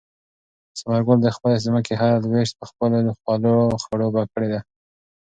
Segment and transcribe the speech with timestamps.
[0.79, 4.59] ثمر ګل د خپلې ځمکې هره لوېشت په خپلو خولو خړوبه کړې ده.